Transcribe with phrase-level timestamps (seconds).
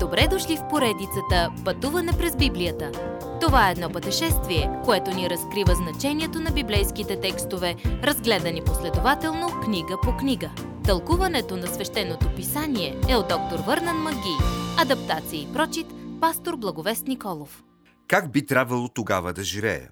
[0.00, 2.92] Добре дошли в поредицата Пътуване през Библията.
[3.40, 10.16] Това е едно пътешествие, което ни разкрива значението на библейските текстове, разгледани последователно книга по
[10.16, 10.50] книга.
[10.84, 14.36] Тълкуването на свещеното писание е от доктор Върнан Маги.
[14.78, 15.86] Адаптация и прочит,
[16.20, 17.64] пастор Благовест Николов.
[18.08, 19.88] Как би трябвало тогава да живее?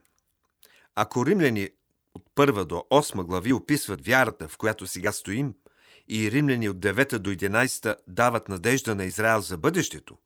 [0.94, 1.68] Ако римляни
[2.14, 5.54] от първа до 8 глави описват вярата, в която сега стоим,
[6.08, 10.18] и римляни от 9 до 11 дават надежда на Израел за бъдещето,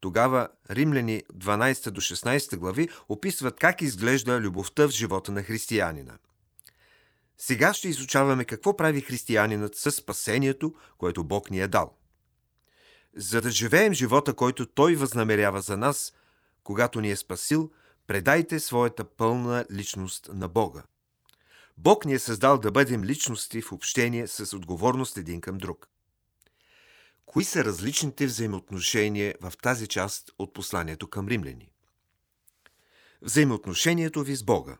[0.00, 6.18] тогава римляни 12 до 16 глави описват как изглежда любовта в живота на християнина.
[7.38, 11.96] Сега ще изучаваме какво прави християнинът със спасението, което Бог ни е дал.
[13.16, 16.12] За да живеем живота, който Той възнамерява за нас,
[16.64, 17.70] когато ни е спасил,
[18.06, 20.82] предайте своята пълна личност на Бога.
[21.78, 25.88] Бог ни е създал да бъдем личности в общение с отговорност един към друг.
[27.26, 31.72] Кои са различните взаимоотношения в тази част от посланието към римляни?
[33.22, 34.76] Взаимоотношението ви с Бога.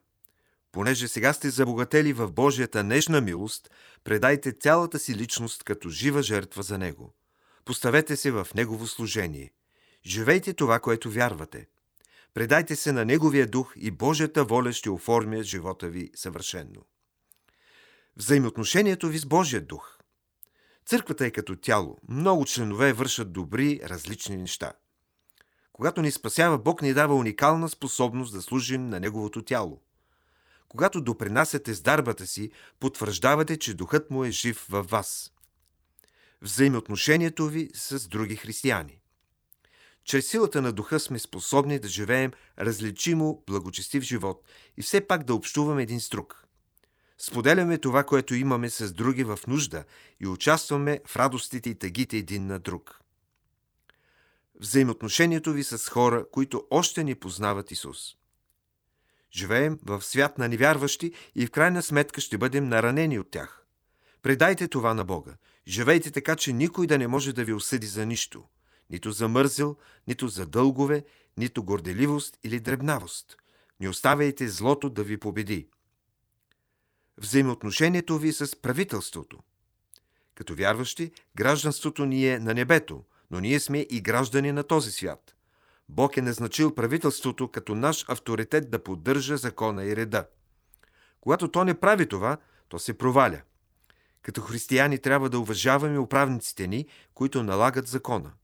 [0.72, 3.70] Понеже сега сте забогатели в Божията нежна милост,
[4.04, 7.14] предайте цялата си личност като жива жертва за Него.
[7.64, 9.52] Поставете се в Негово служение.
[10.06, 11.66] Живейте това, което вярвате.
[12.34, 16.86] Предайте се на Неговия дух и Божията воля ще оформя живота ви съвършенно.
[18.18, 19.98] Взаимоотношението ви с Божия дух.
[20.86, 21.98] Църквата е като тяло.
[22.08, 24.72] Много членове вършат добри, различни неща.
[25.72, 29.82] Когато ни спасява, Бог ни дава уникална способност да служим на Неговото тяло.
[30.68, 32.50] Когато допринасяте с дарбата си,
[32.80, 35.32] потвърждавате, че Духът му е жив във вас.
[36.42, 39.00] Взаимоотношението ви с други християни.
[40.04, 44.44] Чрез силата на духа сме способни да живеем различимо, благочестив живот
[44.76, 46.45] и все пак да общуваме един с друг.
[47.18, 49.84] Споделяме това, което имаме с други в нужда
[50.20, 53.00] и участваме в радостите и тъгите един на друг.
[54.60, 58.16] Взаимоотношението ви с хора, които още не познават Исус.
[59.32, 63.64] Живеем в свят на невярващи и в крайна сметка ще бъдем наранени от тях.
[64.22, 65.32] Предайте това на Бога.
[65.68, 68.44] Живейте така, че никой да не може да ви осъди за нищо–
[68.90, 69.76] нито за мързел,
[70.08, 71.04] нито за дългове,
[71.36, 73.36] нито горделивост или дребнавост.
[73.80, 75.68] Не оставяйте злото да ви победи.
[77.18, 79.38] Взаимоотношението ви с правителството.
[80.34, 85.34] Като вярващи, гражданството ни е на небето, но ние сме и граждани на този свят.
[85.88, 90.26] Бог е назначил правителството като наш авторитет да поддържа закона и реда.
[91.20, 92.36] Когато то не прави това,
[92.68, 93.42] то се проваля.
[94.22, 98.32] Като християни трябва да уважаваме управниците ни, които налагат закона–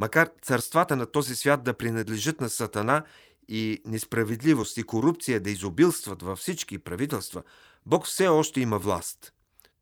[0.00, 3.04] Макар царствата на този свят да принадлежат на Сатана
[3.48, 7.42] и несправедливост и корупция да изобилстват във всички правителства,
[7.86, 9.32] Бог все още има власт.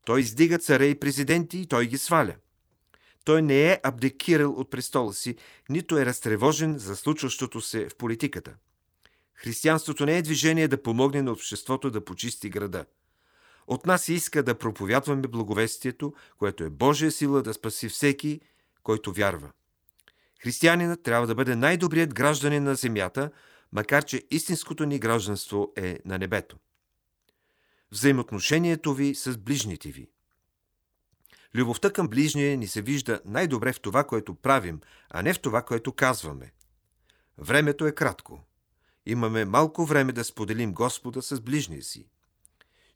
[0.05, 2.35] Той издига царе и президенти и той ги сваля.
[3.23, 5.35] Той не е абдикирал от престола си,
[5.69, 8.55] нито е разтревожен за случващото се в политиката.
[9.35, 12.85] Християнството не е движение да помогне на обществото да почисти града.
[13.67, 18.41] От нас се иска да проповядваме благовестието, което е Божия сила да спаси всеки,
[18.83, 19.51] който вярва.
[20.43, 23.31] Християнинът трябва да бъде най-добрият гражданин на земята,
[23.71, 26.57] макар че истинското ни гражданство е на небето.
[27.91, 30.09] Взаимоотношението ви с ближните ви.
[31.55, 35.61] Любовта към ближния ни се вижда най-добре в това, което правим, а не в това,
[35.61, 36.51] което казваме.
[37.37, 38.43] Времето е кратко.
[39.05, 42.07] Имаме малко време да споделим Господа с ближния си.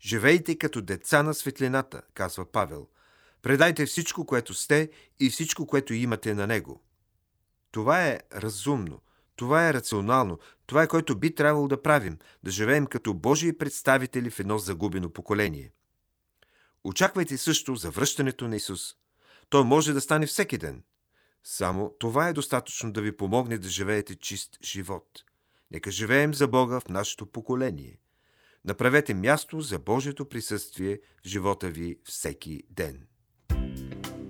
[0.01, 2.87] Живейте като деца на светлината, казва Павел.
[3.41, 4.89] Предайте всичко, което сте
[5.19, 6.83] и всичко, което имате на Него.
[7.71, 9.01] Това е разумно,
[9.35, 10.39] това е рационално,
[10.73, 15.09] това е което би трябвало да правим, да живеем като Божии представители в едно загубено
[15.09, 15.71] поколение.
[16.83, 18.95] Очаквайте също за връщането на Исус.
[19.49, 20.83] Той може да стане всеки ден.
[21.43, 25.07] Само това е достатъчно да ви помогне да живеете чист живот.
[25.71, 27.99] Нека живеем за Бога в нашето поколение.
[28.65, 33.07] Направете място за Божието присъствие в живота ви всеки ден.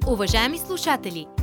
[0.07, 1.42] Уважаеми слушатели!